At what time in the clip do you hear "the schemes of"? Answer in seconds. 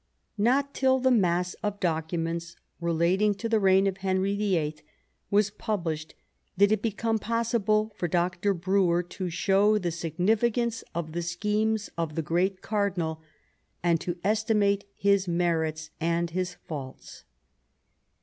11.11-12.15